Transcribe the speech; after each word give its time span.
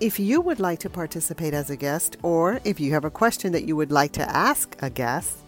If 0.00 0.18
you 0.18 0.40
would 0.40 0.60
like 0.60 0.78
to 0.78 0.88
participate 0.88 1.52
as 1.52 1.68
a 1.68 1.76
guest, 1.76 2.16
or 2.22 2.58
if 2.64 2.80
you 2.80 2.90
have 2.92 3.04
a 3.04 3.10
question 3.10 3.52
that 3.52 3.68
you 3.68 3.76
would 3.76 3.92
like 3.92 4.12
to 4.12 4.34
ask 4.34 4.74
a 4.80 4.88
guest, 4.88 5.40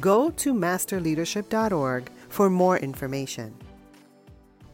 go 0.00 0.30
to 0.30 0.54
masterleadership.org 0.54 2.10
for 2.30 2.48
more 2.48 2.78
information. 2.78 3.54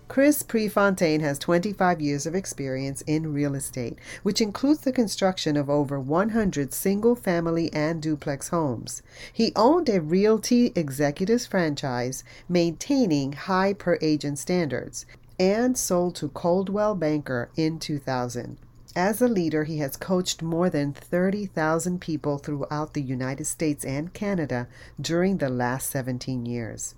Chris 0.06 0.44
Prefontaine 0.44 1.18
has 1.18 1.40
25 1.40 2.00
years 2.00 2.26
of 2.26 2.36
experience 2.36 3.00
in 3.08 3.34
real 3.34 3.56
estate, 3.56 3.98
which 4.22 4.40
includes 4.40 4.82
the 4.82 4.92
construction 4.92 5.56
of 5.56 5.68
over 5.68 5.98
100 5.98 6.72
single 6.72 7.16
family 7.16 7.72
and 7.72 8.00
duplex 8.00 8.50
homes. 8.50 9.02
He 9.32 9.50
owned 9.56 9.88
a 9.88 10.00
realty 10.00 10.70
executives 10.76 11.44
franchise 11.44 12.22
maintaining 12.48 13.32
high 13.32 13.72
per 13.72 13.98
agent 14.00 14.38
standards 14.38 15.06
and 15.40 15.76
sold 15.76 16.14
to 16.14 16.28
Coldwell 16.28 16.94
Banker 16.94 17.50
in 17.56 17.80
2000. 17.80 18.58
As 18.96 19.20
a 19.20 19.26
leader, 19.26 19.64
he 19.64 19.78
has 19.78 19.96
coached 19.96 20.40
more 20.40 20.70
than 20.70 20.92
30,000 20.92 22.00
people 22.00 22.38
throughout 22.38 22.94
the 22.94 23.02
United 23.02 23.46
States 23.46 23.84
and 23.84 24.12
Canada 24.12 24.68
during 25.00 25.38
the 25.38 25.48
last 25.48 25.90
17 25.90 26.46
years. 26.46 26.94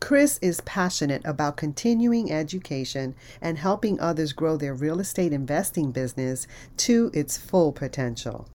Chris 0.00 0.38
is 0.42 0.60
passionate 0.62 1.22
about 1.24 1.56
continuing 1.56 2.32
education 2.32 3.14
and 3.40 3.58
helping 3.58 3.98
others 4.00 4.32
grow 4.32 4.56
their 4.56 4.74
real 4.74 4.98
estate 4.98 5.32
investing 5.32 5.92
business 5.92 6.48
to 6.76 7.10
its 7.14 7.38
full 7.38 7.72
potential. 7.72 8.48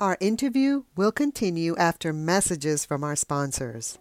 Our 0.00 0.16
interview 0.18 0.84
will 0.96 1.12
continue 1.12 1.76
after 1.76 2.12
messages 2.12 2.84
from 2.84 3.04
our 3.04 3.14
sponsors. 3.14 3.98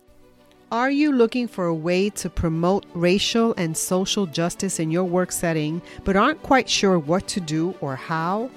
Are 0.72 0.90
you 0.90 1.12
looking 1.12 1.50
for 1.50 1.66
a 1.66 1.76
way 1.76 2.10
to 2.12 2.30
promote 2.30 2.86
racial 2.94 3.54
and 3.58 3.76
social 3.76 4.26
justice 4.26 4.80
in 4.80 4.90
your 4.90 5.04
work 5.04 5.34
setting, 5.34 5.82
but 6.06 6.16
aren't 6.16 6.42
quite 6.44 6.70
sure 6.70 6.98
what 6.98 7.28
to 7.28 7.42
do 7.42 7.76
or 7.82 7.98
how? 7.98 8.50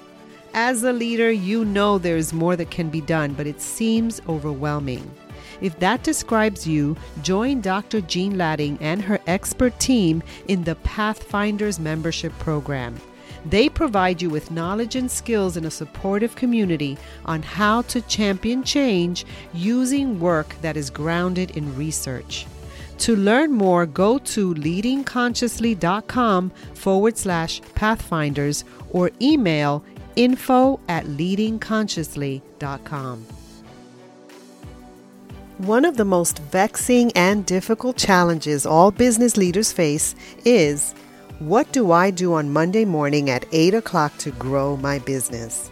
As 0.53 0.83
a 0.83 0.93
leader, 0.93 1.29
you 1.29 1.65
know 1.65 1.97
there 1.97 2.15
is 2.15 2.31
more 2.31 2.55
that 2.55 2.71
can 2.71 2.89
be 2.89 3.01
done, 3.01 3.33
but 3.33 3.47
it 3.47 3.59
seems 3.59 4.21
overwhelming. 4.29 5.13
If 5.59 5.77
that 5.79 6.03
describes 6.03 6.65
you, 6.65 6.95
join 7.21 7.59
Dr. 7.59 7.99
Jean 7.99 8.37
Latting 8.37 8.77
and 8.79 9.01
her 9.01 9.19
expert 9.27 9.77
team 9.81 10.23
in 10.47 10.63
the 10.63 10.75
Pathfinders 10.75 11.81
membership 11.81 12.31
program. 12.39 12.95
They 13.45 13.69
provide 13.69 14.21
you 14.21 14.29
with 14.29 14.51
knowledge 14.51 14.95
and 14.95 15.09
skills 15.09 15.55
in 15.55 15.63
a 15.65 15.71
supportive 15.71 16.35
community 16.35 16.97
on 17.25 17.43
how 17.43 17.83
to 17.83 18.01
champion 18.01 18.63
change 18.63 19.25
using 19.53 20.19
work 20.19 20.55
that 20.61 20.75
is 20.75 20.89
grounded 20.89 21.51
in 21.51 21.73
research. 21.75 22.47
To 22.99 23.15
learn 23.15 23.51
more, 23.51 23.85
go 23.85 24.17
to 24.17 24.55
leadingconsciously.com 24.55 26.49
forward 26.73 27.17
slash 27.17 27.61
pathfinders 27.75 28.63
or 28.89 29.11
email 29.21 29.83
info 30.15 30.79
at 30.87 31.05
leadingconsciously.com. 31.05 33.25
One 35.57 35.85
of 35.85 35.97
the 35.97 36.05
most 36.05 36.39
vexing 36.39 37.11
and 37.13 37.45
difficult 37.45 37.95
challenges 37.95 38.65
all 38.65 38.91
business 38.91 39.37
leaders 39.37 39.71
face 39.71 40.13
is 40.43 40.93
what 41.39 41.69
do 41.73 41.91
I 41.91 42.11
do 42.11 42.33
on 42.33 42.53
Monday 42.53 42.85
morning 42.85 43.29
at 43.29 43.45
8 43.51 43.73
o'clock 43.73 44.17
to 44.19 44.31
grow 44.31 44.77
my 44.77 44.99
business? 44.99 45.69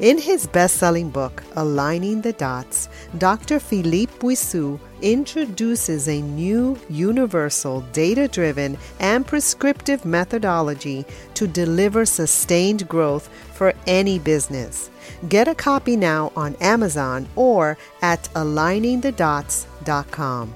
In 0.00 0.18
his 0.18 0.48
best 0.48 0.78
selling 0.78 1.08
book, 1.08 1.44
Aligning 1.54 2.22
the 2.22 2.32
Dots, 2.32 2.88
Dr. 3.18 3.60
Philippe 3.60 4.12
Boissou 4.18 4.80
introduces 5.02 6.08
a 6.08 6.20
new 6.20 6.76
universal, 6.88 7.82
data 7.92 8.26
driven, 8.26 8.76
and 8.98 9.24
prescriptive 9.24 10.04
methodology 10.04 11.04
to 11.34 11.46
deliver 11.46 12.04
sustained 12.04 12.88
growth 12.88 13.28
for 13.52 13.72
any 13.86 14.18
business. 14.18 14.90
Get 15.28 15.46
a 15.46 15.54
copy 15.54 15.96
now 15.96 16.32
on 16.34 16.56
Amazon 16.56 17.28
or 17.36 17.78
at 18.02 18.24
aligningthedots.com. 18.34 20.54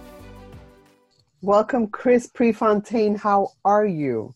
Welcome, 1.42 1.86
Chris 1.86 2.26
Prefontaine. 2.26 3.14
How 3.14 3.52
are 3.64 3.86
you? 3.86 4.34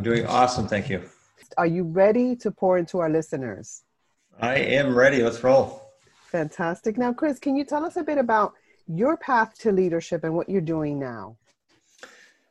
I'm 0.00 0.04
doing 0.04 0.24
awesome. 0.24 0.66
Thank 0.66 0.88
you. 0.88 1.02
Are 1.58 1.66
you 1.66 1.82
ready 1.82 2.34
to 2.36 2.50
pour 2.50 2.78
into 2.78 3.00
our 3.00 3.10
listeners? 3.10 3.82
I 4.40 4.54
am 4.54 4.96
ready. 4.96 5.22
Let's 5.22 5.44
roll. 5.44 5.92
Fantastic. 6.28 6.96
Now, 6.96 7.12
Chris, 7.12 7.38
can 7.38 7.54
you 7.54 7.66
tell 7.66 7.84
us 7.84 7.98
a 7.98 8.02
bit 8.02 8.16
about 8.16 8.54
your 8.88 9.18
path 9.18 9.58
to 9.58 9.72
leadership 9.72 10.24
and 10.24 10.34
what 10.34 10.48
you're 10.48 10.62
doing 10.62 10.98
now? 10.98 11.36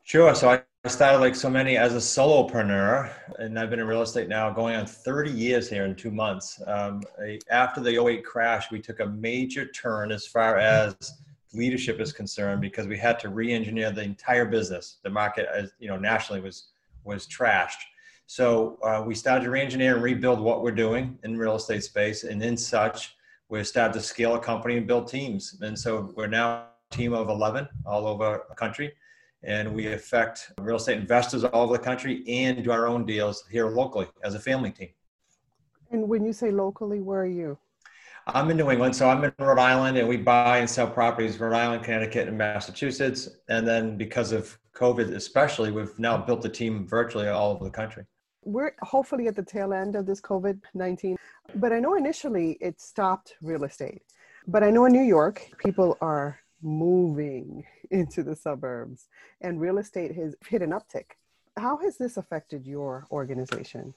Sure. 0.03 0.35
So 0.35 0.61
I 0.83 0.87
started 0.87 1.21
like 1.21 1.33
so 1.33 1.49
many 1.49 1.75
as 1.75 1.95
a 1.95 1.97
solopreneur, 1.97 3.09
and 3.39 3.57
I've 3.57 3.71
been 3.71 3.79
in 3.79 3.87
real 3.87 4.03
estate 4.03 4.29
now 4.29 4.51
going 4.51 4.75
on 4.75 4.85
30 4.85 5.31
years 5.31 5.67
here 5.67 5.85
in 5.85 5.95
two 5.95 6.11
months. 6.11 6.61
Um, 6.67 7.01
after 7.49 7.81
the 7.81 7.99
08 7.99 8.23
crash, 8.23 8.69
we 8.69 8.79
took 8.79 8.99
a 8.99 9.07
major 9.07 9.65
turn 9.65 10.11
as 10.11 10.27
far 10.27 10.57
as 10.57 10.95
leadership 11.55 11.99
is 11.99 12.13
concerned 12.13 12.61
because 12.61 12.85
we 12.85 12.95
had 12.95 13.19
to 13.21 13.29
re-engineer 13.29 13.89
the 13.89 14.03
entire 14.03 14.45
business. 14.45 14.97
The 15.01 15.09
market, 15.09 15.47
as 15.51 15.71
you 15.79 15.87
know, 15.87 15.97
nationally 15.97 16.41
was 16.41 16.65
was 17.09 17.27
trashed. 17.27 17.81
So 18.27 18.77
uh, 18.83 19.03
we 19.05 19.15
started 19.15 19.43
to 19.45 19.49
re-engineer 19.49 19.95
and 19.95 20.03
rebuild 20.03 20.39
what 20.39 20.61
we're 20.61 20.79
doing 20.85 21.17
in 21.23 21.37
real 21.37 21.55
estate 21.55 21.83
space, 21.83 22.23
and 22.23 22.41
in 22.43 22.55
such, 22.55 23.15
we 23.49 23.63
started 23.63 23.93
to 23.93 24.01
scale 24.01 24.35
a 24.35 24.39
company 24.39 24.77
and 24.77 24.85
build 24.85 25.07
teams. 25.07 25.57
And 25.61 25.77
so 25.77 26.13
we're 26.15 26.27
now 26.27 26.49
a 26.91 26.95
team 26.95 27.13
of 27.13 27.29
11 27.29 27.67
all 27.87 28.05
over 28.05 28.43
the 28.47 28.55
country, 28.55 28.93
and 29.43 29.73
we 29.73 29.87
affect 29.87 30.51
real 30.59 30.75
estate 30.75 30.99
investors 30.99 31.43
all 31.43 31.63
over 31.63 31.73
the 31.73 31.83
country 31.83 32.23
and 32.27 32.63
do 32.63 32.71
our 32.71 32.87
own 32.87 33.05
deals 33.05 33.43
here 33.49 33.67
locally 33.69 34.07
as 34.23 34.35
a 34.35 34.39
family 34.39 34.71
team. 34.71 34.89
And 35.91 36.07
when 36.07 36.23
you 36.23 36.33
say 36.33 36.51
locally, 36.51 36.99
where 36.99 37.21
are 37.21 37.25
you? 37.25 37.57
I'm 38.33 38.49
in 38.51 38.57
New 38.57 38.69
England, 38.69 38.95
so 38.95 39.09
I'm 39.09 39.23
in 39.23 39.31
Rhode 39.39 39.59
Island, 39.59 39.97
and 39.97 40.07
we 40.07 40.17
buy 40.17 40.57
and 40.59 40.69
sell 40.69 40.87
properties 40.87 41.39
Rhode 41.39 41.55
Island, 41.55 41.83
Connecticut, 41.83 42.27
and 42.27 42.37
Massachusetts. 42.37 43.29
And 43.47 43.67
then 43.67 43.97
because 43.97 44.31
of 44.31 44.57
COVID, 44.73 45.13
especially, 45.15 45.71
we've 45.71 45.97
now 45.97 46.17
built 46.17 46.45
a 46.45 46.49
team 46.49 46.87
virtually 46.87 47.27
all 47.27 47.51
over 47.51 47.65
the 47.65 47.71
country. 47.71 48.05
We're 48.43 48.73
hopefully 48.81 49.27
at 49.27 49.35
the 49.35 49.43
tail 49.43 49.73
end 49.73 49.95
of 49.95 50.05
this 50.05 50.21
COVID 50.21 50.61
19, 50.73 51.17
but 51.55 51.73
I 51.73 51.79
know 51.79 51.95
initially 51.95 52.57
it 52.61 52.79
stopped 52.79 53.35
real 53.41 53.63
estate. 53.63 54.01
But 54.47 54.63
I 54.63 54.69
know 54.69 54.85
in 54.85 54.93
New 54.93 55.03
York, 55.03 55.47
people 55.57 55.97
are 56.01 56.39
moving 56.61 57.65
into 57.91 58.23
the 58.23 58.35
suburbs 58.35 59.07
and 59.41 59.59
real 59.59 59.77
estate 59.77 60.15
has 60.15 60.35
hit 60.47 60.61
an 60.61 60.71
uptick. 60.71 61.11
How 61.57 61.77
has 61.77 61.97
this 61.97 62.17
affected 62.17 62.65
your 62.65 63.05
organization? 63.11 63.93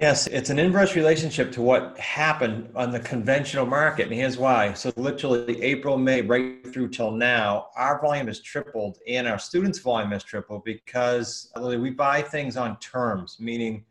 Yes, 0.00 0.26
it's 0.26 0.50
an 0.50 0.58
inverse 0.58 0.96
relationship 0.96 1.52
to 1.52 1.62
what 1.62 1.96
happened 1.98 2.70
on 2.74 2.90
the 2.90 3.00
conventional 3.00 3.66
market. 3.66 4.06
And 4.06 4.14
here's 4.14 4.38
why. 4.38 4.72
So, 4.72 4.90
literally, 4.96 5.62
April, 5.62 5.98
May, 5.98 6.22
right 6.22 6.66
through 6.72 6.88
till 6.88 7.12
now, 7.12 7.68
our 7.76 8.00
volume 8.00 8.26
has 8.26 8.40
tripled 8.40 8.98
and 9.06 9.28
our 9.28 9.38
students' 9.38 9.78
volume 9.78 10.10
has 10.10 10.24
tripled 10.24 10.64
because 10.64 11.52
we 11.56 11.90
buy 11.90 12.22
things 12.22 12.56
on 12.56 12.78
terms, 12.78 13.36
meaning 13.38 13.84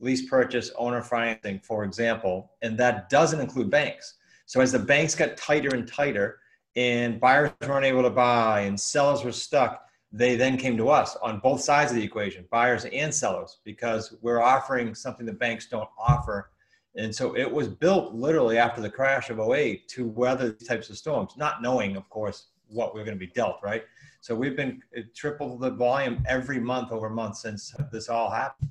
lease 0.00 0.28
purchase, 0.28 0.72
owner 0.76 1.02
financing, 1.02 1.60
for 1.60 1.84
example, 1.84 2.50
and 2.62 2.76
that 2.78 3.08
doesn't 3.08 3.38
include 3.38 3.70
banks. 3.70 4.14
So, 4.46 4.60
as 4.60 4.72
the 4.72 4.78
banks 4.78 5.14
got 5.14 5.36
tighter 5.36 5.74
and 5.74 5.86
tighter, 5.86 6.40
and 6.76 7.20
buyers 7.20 7.50
weren't 7.66 7.84
able 7.84 8.02
to 8.02 8.10
buy 8.10 8.60
and 8.60 8.80
sellers 8.80 9.22
were 9.22 9.32
stuck, 9.32 9.86
they 10.12 10.36
then 10.36 10.58
came 10.58 10.76
to 10.76 10.90
us 10.90 11.16
on 11.22 11.40
both 11.40 11.60
sides 11.62 11.90
of 11.90 11.96
the 11.96 12.04
equation, 12.04 12.44
buyers 12.50 12.84
and 12.84 13.14
sellers, 13.14 13.58
because 13.64 14.14
we're 14.20 14.42
offering 14.42 14.94
something 14.94 15.24
the 15.24 15.32
banks 15.32 15.66
don't 15.66 15.88
offer. 15.98 16.50
And 16.96 17.14
so 17.14 17.34
it 17.34 17.50
was 17.50 17.68
built 17.68 18.12
literally 18.12 18.58
after 18.58 18.82
the 18.82 18.90
crash 18.90 19.30
of 19.30 19.40
08 19.40 19.88
to 19.88 20.06
weather 20.06 20.52
these 20.52 20.68
types 20.68 20.90
of 20.90 20.98
storms, 20.98 21.32
not 21.38 21.62
knowing, 21.62 21.96
of 21.96 22.08
course, 22.10 22.48
what 22.68 22.94
we're 22.94 23.04
going 23.04 23.16
to 23.16 23.26
be 23.26 23.32
dealt, 23.32 23.56
right? 23.62 23.84
So 24.20 24.34
we've 24.34 24.56
been 24.56 24.82
triple 25.14 25.56
the 25.56 25.70
volume 25.70 26.22
every 26.28 26.60
month 26.60 26.92
over 26.92 27.08
month 27.08 27.36
since 27.36 27.74
this 27.90 28.08
all 28.08 28.30
happened. 28.30 28.70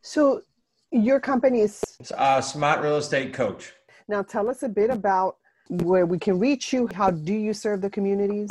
So 0.00 0.42
your 0.90 1.20
company 1.20 1.60
is 1.60 1.84
uh, 2.16 2.40
Smart 2.40 2.80
Real 2.80 2.96
Estate 2.96 3.34
Coach. 3.34 3.74
Now 4.08 4.22
tell 4.22 4.48
us 4.48 4.62
a 4.62 4.68
bit 4.68 4.88
about 4.88 5.36
where 5.68 6.06
we 6.06 6.18
can 6.18 6.38
reach 6.38 6.72
you. 6.72 6.88
How 6.94 7.10
do 7.10 7.34
you 7.34 7.52
serve 7.52 7.82
the 7.82 7.90
communities? 7.90 8.50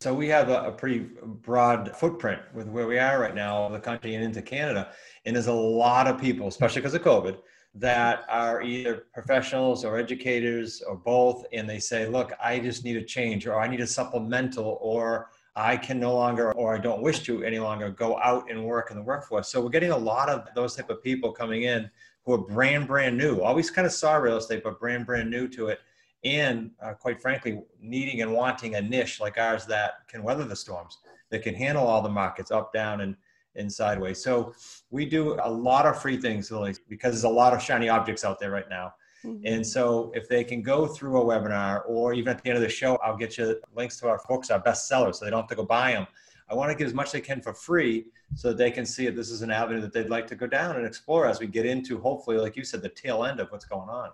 So 0.00 0.14
we 0.14 0.28
have 0.28 0.48
a, 0.48 0.62
a, 0.62 0.72
pretty 0.72 1.00
broad 1.42 1.94
footprint 1.94 2.40
with 2.54 2.68
where 2.68 2.86
we 2.86 2.98
are 2.98 3.20
right 3.20 3.34
now, 3.34 3.68
the 3.68 3.78
country 3.78 4.14
and 4.14 4.24
into 4.24 4.40
Canada. 4.40 4.92
And 5.26 5.36
there's 5.36 5.46
a 5.46 5.52
lot 5.52 6.06
of 6.06 6.18
people, 6.18 6.48
especially 6.48 6.80
because 6.80 6.94
of 6.94 7.02
COVID, 7.02 7.36
that 7.74 8.24
are 8.30 8.62
either 8.62 9.04
professionals 9.12 9.84
or 9.84 9.98
educators 9.98 10.80
or 10.80 10.96
both. 10.96 11.44
And 11.52 11.68
they 11.68 11.78
say, 11.78 12.06
look, 12.06 12.32
I 12.42 12.60
just 12.60 12.82
need 12.82 12.96
a 12.96 13.04
change 13.04 13.46
or 13.46 13.60
I 13.60 13.68
need 13.68 13.82
a 13.82 13.86
supplemental 13.86 14.78
or 14.80 15.28
I 15.54 15.76
can 15.76 16.00
no 16.00 16.14
longer 16.14 16.52
or 16.52 16.74
I 16.74 16.78
don't 16.78 17.02
wish 17.02 17.20
to 17.24 17.44
any 17.44 17.58
longer 17.58 17.90
go 17.90 18.18
out 18.22 18.50
and 18.50 18.64
work 18.64 18.90
in 18.90 18.96
the 18.96 19.02
workforce. 19.02 19.48
So 19.48 19.60
we're 19.60 19.68
getting 19.68 19.90
a 19.90 19.98
lot 19.98 20.30
of 20.30 20.48
those 20.54 20.76
type 20.76 20.88
of 20.88 21.02
people 21.02 21.30
coming 21.30 21.64
in 21.64 21.90
who 22.24 22.32
are 22.32 22.38
brand, 22.38 22.86
brand 22.86 23.18
new, 23.18 23.40
always 23.42 23.70
kind 23.70 23.84
of 23.84 23.92
saw 23.92 24.14
real 24.14 24.38
estate, 24.38 24.62
but 24.64 24.80
brand, 24.80 25.04
brand 25.04 25.30
new 25.30 25.46
to 25.48 25.66
it 25.66 25.80
and 26.24 26.70
uh, 26.82 26.92
quite 26.92 27.20
frankly, 27.20 27.62
needing 27.80 28.22
and 28.22 28.32
wanting 28.32 28.74
a 28.74 28.80
niche 28.80 29.20
like 29.20 29.38
ours 29.38 29.66
that 29.66 30.06
can 30.08 30.22
weather 30.22 30.44
the 30.44 30.56
storms, 30.56 30.98
that 31.30 31.42
can 31.42 31.54
handle 31.54 31.86
all 31.86 32.02
the 32.02 32.08
markets 32.08 32.50
up, 32.50 32.72
down, 32.72 33.00
and, 33.00 33.16
and 33.56 33.72
sideways. 33.72 34.22
So 34.22 34.54
we 34.90 35.06
do 35.06 35.38
a 35.42 35.50
lot 35.50 35.86
of 35.86 36.00
free 36.00 36.20
things, 36.20 36.50
Lily, 36.50 36.74
because 36.88 37.12
there's 37.12 37.24
a 37.24 37.28
lot 37.28 37.54
of 37.54 37.62
shiny 37.62 37.88
objects 37.88 38.24
out 38.24 38.38
there 38.38 38.50
right 38.50 38.68
now. 38.68 38.94
Mm-hmm. 39.24 39.46
And 39.46 39.66
so 39.66 40.12
if 40.14 40.28
they 40.28 40.44
can 40.44 40.62
go 40.62 40.86
through 40.86 41.20
a 41.20 41.24
webinar 41.24 41.82
or 41.86 42.14
even 42.14 42.30
at 42.34 42.42
the 42.42 42.48
end 42.48 42.56
of 42.56 42.62
the 42.62 42.68
show, 42.68 42.96
I'll 42.96 43.16
get 43.16 43.36
you 43.36 43.60
links 43.74 43.98
to 44.00 44.08
our 44.08 44.20
books, 44.28 44.50
our 44.50 44.62
bestsellers, 44.62 45.16
so 45.16 45.24
they 45.24 45.30
don't 45.30 45.42
have 45.42 45.48
to 45.50 45.56
go 45.56 45.64
buy 45.64 45.92
them. 45.92 46.06
I 46.48 46.54
want 46.54 46.70
to 46.70 46.76
give 46.76 46.88
as 46.88 46.94
much 46.94 47.06
as 47.08 47.12
they 47.12 47.20
can 47.20 47.40
for 47.40 47.54
free 47.54 48.06
so 48.34 48.48
that 48.48 48.58
they 48.58 48.70
can 48.70 48.84
see 48.84 49.06
that 49.06 49.14
this 49.14 49.30
is 49.30 49.42
an 49.42 49.50
avenue 49.50 49.80
that 49.82 49.92
they'd 49.92 50.10
like 50.10 50.26
to 50.28 50.34
go 50.34 50.46
down 50.46 50.76
and 50.76 50.86
explore 50.86 51.26
as 51.26 51.38
we 51.38 51.46
get 51.46 51.64
into, 51.64 52.00
hopefully, 52.00 52.38
like 52.38 52.56
you 52.56 52.64
said, 52.64 52.82
the 52.82 52.88
tail 52.88 53.24
end 53.24 53.40
of 53.40 53.50
what's 53.50 53.64
going 53.64 53.88
on. 53.88 54.10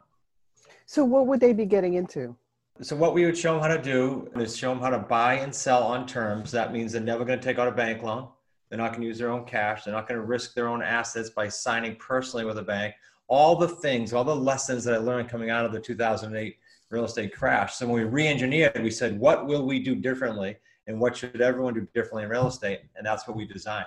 So, 0.89 1.05
what 1.05 1.27
would 1.27 1.41
they 1.41 1.53
be 1.53 1.67
getting 1.67 1.95
into? 1.95 2.37
So, 2.81 2.95
what 2.95 3.13
we 3.13 3.27
would 3.27 3.37
show 3.37 3.55
them 3.55 3.63
how 3.63 3.77
to 3.77 3.83
do 3.83 4.31
is 4.37 4.57
show 4.57 4.71
them 4.71 4.79
how 4.79 4.91
to 4.91 4.99
buy 4.99 5.35
and 5.35 5.53
sell 5.53 5.83
on 5.83 6.07
terms. 6.07 6.53
That 6.53 6.73
means 6.73 6.93
they're 6.93 7.03
never 7.03 7.25
going 7.25 7.41
to 7.41 7.45
take 7.45 7.59
out 7.59 7.67
a 7.67 7.73
bank 7.73 8.05
loan. 8.05 8.29
They're 8.69 8.79
not 8.79 8.93
going 8.93 9.01
to 9.01 9.07
use 9.09 9.19
their 9.19 9.31
own 9.31 9.45
cash. 9.45 9.85
They're 9.85 9.95
not 9.95 10.09
going 10.09 10.21
to 10.21 10.25
risk 10.25 10.55
their 10.55 10.69
own 10.69 10.83
assets 10.83 11.31
by 11.31 11.49
signing 11.49 11.97
personally 11.97 12.45
with 12.45 12.59
a 12.59 12.63
bank. 12.63 12.95
All 13.27 13.57
the 13.57 13.69
things, 13.69 14.13
all 14.13 14.23
the 14.23 14.35
lessons 14.35 14.85
that 14.85 14.95
I 14.95 14.99
learned 14.99 15.29
coming 15.29 15.51
out 15.51 15.65
of 15.65 15.73
the 15.73 15.81
2008 15.81 16.57
real 16.91 17.05
estate 17.05 17.35
crash. 17.35 17.75
So, 17.75 17.87
when 17.89 17.97
we 17.97 18.05
re 18.05 18.29
engineered, 18.29 18.81
we 18.81 18.93
said, 18.93 19.19
what 19.19 19.47
will 19.47 19.67
we 19.67 19.83
do 19.83 19.97
differently? 19.97 20.57
And 20.87 21.01
what 21.01 21.17
should 21.17 21.41
everyone 21.41 21.75
do 21.75 21.89
differently 21.95 22.23
in 22.23 22.29
real 22.29 22.47
estate? 22.47 22.83
And 22.95 23.05
that's 23.05 23.27
what 23.27 23.37
we 23.37 23.45
designed. 23.45 23.87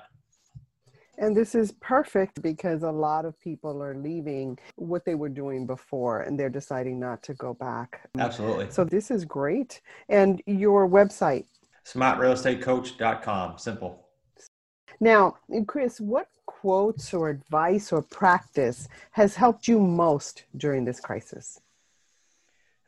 And 1.19 1.35
this 1.35 1.53
is 1.53 1.73
perfect 1.73 2.41
because 2.41 2.83
a 2.83 2.91
lot 2.91 3.25
of 3.25 3.37
people 3.41 3.83
are 3.83 3.93
leaving 3.93 4.57
what 4.77 5.03
they 5.03 5.15
were 5.15 5.27
doing 5.27 5.67
before 5.67 6.21
and 6.21 6.39
they're 6.39 6.49
deciding 6.49 6.97
not 6.97 7.21
to 7.23 7.33
go 7.33 7.53
back. 7.53 8.09
Absolutely. 8.17 8.71
So 8.71 8.85
this 8.85 9.11
is 9.11 9.25
great. 9.25 9.81
And 10.07 10.41
your 10.47 10.87
website? 10.87 11.45
smartrealestatecoach.com. 11.85 13.57
Simple. 13.57 14.05
Now, 15.01 15.37
Chris, 15.67 15.99
what 15.99 16.27
quotes 16.45 17.13
or 17.13 17.29
advice 17.29 17.91
or 17.91 18.01
practice 18.01 18.87
has 19.11 19.35
helped 19.35 19.67
you 19.67 19.79
most 19.79 20.45
during 20.55 20.85
this 20.85 20.99
crisis? 20.99 21.59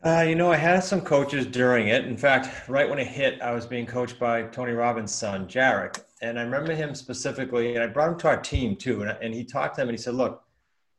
Uh, 0.03 0.25
you 0.27 0.35
know, 0.35 0.51
I 0.51 0.57
had 0.57 0.83
some 0.83 1.01
coaches 1.01 1.45
during 1.45 1.89
it. 1.89 2.05
In 2.05 2.17
fact, 2.17 2.69
right 2.69 2.89
when 2.89 2.97
it 2.97 3.07
hit, 3.07 3.41
I 3.41 3.53
was 3.53 3.65
being 3.65 3.85
coached 3.85 4.19
by 4.19 4.43
Tony 4.43 4.71
Robbins' 4.71 5.13
son, 5.13 5.47
Jairek. 5.47 6.01
And 6.21 6.39
I 6.39 6.43
remember 6.43 6.73
him 6.73 6.93
specifically, 6.93 7.75
and 7.75 7.83
I 7.83 7.87
brought 7.87 8.09
him 8.09 8.19
to 8.19 8.27
our 8.27 8.37
team 8.37 8.75
too. 8.75 9.01
And, 9.01 9.17
and 9.21 9.33
he 9.33 9.43
talked 9.43 9.75
to 9.75 9.81
him 9.81 9.89
and 9.89 9.97
he 9.97 10.01
said, 10.01 10.13
Look, 10.13 10.43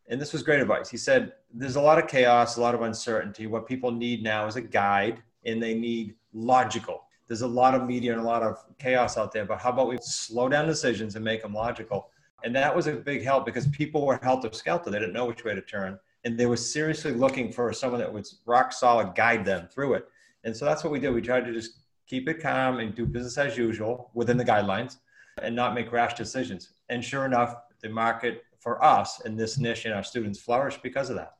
and 0.08 0.20
this 0.20 0.32
was 0.32 0.42
great 0.42 0.60
advice. 0.60 0.90
He 0.90 0.96
said, 0.96 1.32
There's 1.52 1.76
a 1.76 1.80
lot 1.80 1.98
of 1.98 2.08
chaos, 2.08 2.56
a 2.56 2.60
lot 2.60 2.74
of 2.74 2.82
uncertainty. 2.82 3.46
What 3.46 3.66
people 3.66 3.90
need 3.90 4.22
now 4.22 4.46
is 4.46 4.56
a 4.56 4.62
guide, 4.62 5.22
and 5.44 5.62
they 5.62 5.74
need 5.74 6.14
logical. 6.32 7.04
There's 7.28 7.42
a 7.42 7.46
lot 7.46 7.74
of 7.74 7.86
media 7.86 8.12
and 8.12 8.20
a 8.20 8.24
lot 8.24 8.42
of 8.42 8.58
chaos 8.78 9.16
out 9.16 9.32
there, 9.32 9.44
but 9.44 9.58
how 9.58 9.70
about 9.70 9.88
we 9.88 9.98
slow 10.02 10.48
down 10.48 10.66
decisions 10.66 11.14
and 11.14 11.24
make 11.24 11.42
them 11.42 11.54
logical? 11.54 12.10
And 12.44 12.54
that 12.56 12.74
was 12.74 12.88
a 12.88 12.92
big 12.92 13.22
help 13.22 13.46
because 13.46 13.68
people 13.68 14.04
were 14.04 14.18
helter 14.22 14.52
skelter. 14.52 14.90
They 14.90 14.98
didn't 14.98 15.14
know 15.14 15.26
which 15.26 15.44
way 15.44 15.54
to 15.54 15.62
turn 15.62 15.98
and 16.24 16.38
they 16.38 16.46
were 16.46 16.56
seriously 16.56 17.12
looking 17.12 17.52
for 17.52 17.72
someone 17.72 18.00
that 18.00 18.12
would 18.12 18.26
rock 18.46 18.72
solid 18.72 19.14
guide 19.14 19.44
them 19.44 19.68
through 19.68 19.94
it. 19.94 20.08
And 20.44 20.56
so 20.56 20.64
that's 20.64 20.84
what 20.84 20.92
we 20.92 21.00
did. 21.00 21.12
We 21.12 21.22
tried 21.22 21.44
to 21.46 21.52
just 21.52 21.78
keep 22.06 22.28
it 22.28 22.40
calm 22.40 22.78
and 22.78 22.94
do 22.94 23.06
business 23.06 23.38
as 23.38 23.56
usual 23.56 24.10
within 24.14 24.36
the 24.36 24.44
guidelines 24.44 24.98
and 25.40 25.54
not 25.54 25.74
make 25.74 25.92
rash 25.92 26.14
decisions. 26.14 26.70
And 26.88 27.04
sure 27.04 27.24
enough, 27.24 27.54
the 27.82 27.88
market 27.88 28.44
for 28.58 28.82
us 28.84 29.20
in 29.24 29.36
this 29.36 29.58
niche 29.58 29.84
and 29.84 29.94
our 29.94 30.02
students 30.02 30.40
flourished 30.40 30.82
because 30.82 31.10
of 31.10 31.16
that. 31.16 31.34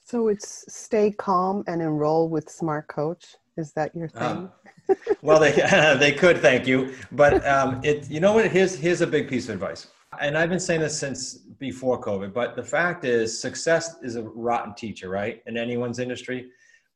So 0.00 0.28
it's 0.28 0.64
stay 0.72 1.10
calm 1.10 1.64
and 1.66 1.82
enroll 1.82 2.28
with 2.28 2.48
Smart 2.48 2.88
Coach. 2.88 3.36
Is 3.56 3.72
that 3.72 3.94
your 3.94 4.08
thing? 4.08 4.22
Um, 4.22 4.52
well, 5.22 5.38
they 5.38 5.52
they 5.98 6.12
could, 6.12 6.38
thank 6.38 6.66
you. 6.66 6.94
But 7.12 7.46
um, 7.46 7.80
it, 7.84 8.08
you 8.10 8.20
know 8.20 8.32
what? 8.32 8.50
Here's 8.50 8.74
here's 8.74 9.00
a 9.00 9.06
big 9.06 9.28
piece 9.28 9.48
of 9.48 9.54
advice 9.54 9.88
and 10.20 10.36
I've 10.36 10.48
been 10.48 10.60
saying 10.60 10.80
this 10.80 10.98
since 10.98 11.34
before 11.34 12.00
COVID, 12.00 12.32
but 12.32 12.56
the 12.56 12.62
fact 12.62 13.04
is, 13.04 13.38
success 13.38 13.96
is 14.02 14.16
a 14.16 14.22
rotten 14.22 14.74
teacher, 14.74 15.08
right? 15.08 15.42
In 15.46 15.56
anyone's 15.56 15.98
industry. 15.98 16.50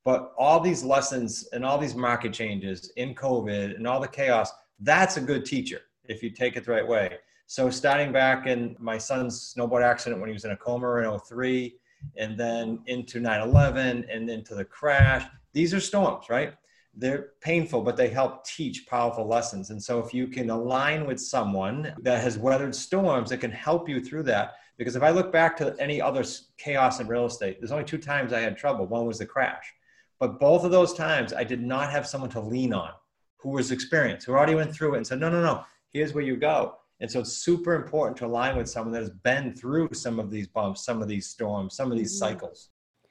But 0.04 0.32
all 0.36 0.58
these 0.58 0.82
lessons 0.82 1.48
and 1.52 1.64
all 1.64 1.78
these 1.78 1.94
market 1.94 2.32
changes 2.32 2.92
in 2.96 3.14
COVID 3.14 3.76
and 3.76 3.86
all 3.86 4.00
the 4.00 4.08
chaos, 4.08 4.50
that's 4.80 5.16
a 5.16 5.20
good 5.20 5.44
teacher 5.44 5.82
if 6.08 6.22
you 6.22 6.30
take 6.30 6.56
it 6.56 6.64
the 6.64 6.72
right 6.72 6.86
way. 6.86 7.18
So, 7.46 7.70
starting 7.70 8.12
back 8.12 8.46
in 8.46 8.76
my 8.78 8.98
son's 8.98 9.54
snowboard 9.54 9.82
accident 9.82 10.20
when 10.20 10.28
he 10.28 10.34
was 10.34 10.44
in 10.44 10.52
a 10.52 10.56
coma 10.56 10.96
in 10.96 11.18
03, 11.18 11.76
and 12.16 12.38
then 12.38 12.80
into 12.86 13.20
9 13.20 13.40
11 13.40 14.06
and 14.10 14.30
into 14.30 14.54
the 14.54 14.64
crash, 14.64 15.24
these 15.52 15.74
are 15.74 15.80
storms, 15.80 16.28
right? 16.28 16.54
they're 16.94 17.30
painful, 17.40 17.82
but 17.82 17.96
they 17.96 18.08
help 18.08 18.44
teach 18.44 18.86
powerful 18.86 19.26
lessons. 19.26 19.70
And 19.70 19.82
so, 19.82 19.98
if 19.98 20.12
you 20.12 20.26
can 20.26 20.50
align 20.50 21.06
with 21.06 21.20
someone 21.20 21.94
that 22.02 22.22
has 22.22 22.38
weathered 22.38 22.74
storms, 22.74 23.32
it 23.32 23.38
can 23.38 23.50
help 23.50 23.88
you 23.88 24.02
through 24.02 24.24
that. 24.24 24.54
Because 24.76 24.96
if 24.96 25.02
I 25.02 25.10
look 25.10 25.32
back 25.32 25.56
to 25.58 25.74
any 25.78 26.00
other 26.00 26.24
chaos 26.58 27.00
in 27.00 27.06
real 27.06 27.26
estate, 27.26 27.58
there's 27.60 27.72
only 27.72 27.84
two 27.84 27.98
times 27.98 28.32
I 28.32 28.40
had 28.40 28.56
trouble. 28.56 28.86
One 28.86 29.06
was 29.06 29.18
the 29.18 29.26
crash. 29.26 29.72
But 30.18 30.38
both 30.38 30.64
of 30.64 30.70
those 30.70 30.92
times, 30.94 31.32
I 31.32 31.44
did 31.44 31.62
not 31.62 31.90
have 31.90 32.06
someone 32.06 32.30
to 32.30 32.40
lean 32.40 32.72
on 32.72 32.92
who 33.36 33.50
was 33.50 33.70
experienced, 33.70 34.26
who 34.26 34.32
already 34.32 34.54
went 34.54 34.74
through 34.74 34.94
it 34.94 34.98
and 34.98 35.06
said, 35.06 35.18
no, 35.18 35.28
no, 35.28 35.42
no, 35.42 35.64
here's 35.92 36.14
where 36.14 36.24
you 36.24 36.36
go. 36.36 36.76
And 37.00 37.10
so 37.10 37.20
it's 37.20 37.32
super 37.32 37.74
important 37.74 38.16
to 38.18 38.26
align 38.26 38.56
with 38.56 38.68
someone 38.68 38.92
that 38.92 39.00
has 39.00 39.10
been 39.10 39.54
through 39.54 39.88
some 39.92 40.20
of 40.20 40.30
these 40.30 40.46
bumps, 40.46 40.84
some 40.84 41.02
of 41.02 41.08
these 41.08 41.26
storms, 41.26 41.74
some 41.74 41.90
of 41.90 41.98
these 41.98 42.12
mm-hmm. 42.12 42.34
cycles. 42.34 42.68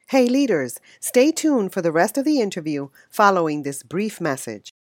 Hey, 0.10 0.28
leaders, 0.28 0.78
stay 1.00 1.32
tuned 1.32 1.74
for 1.74 1.82
the 1.82 1.92
rest 1.92 2.18
of 2.18 2.26
the 2.26 2.42
interview 2.42 2.90
following 3.10 3.64
this 3.64 3.84
brief 3.84 4.20
message. 4.20 4.74